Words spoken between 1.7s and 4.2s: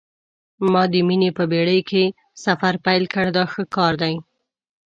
کې سفر پیل کړ دا ښه کار دی.